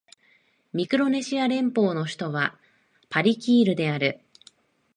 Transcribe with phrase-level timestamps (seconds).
[0.73, 2.57] ミクロネシア連邦の首都は
[3.11, 4.19] パリキールである